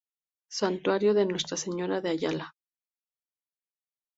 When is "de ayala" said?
2.01-2.55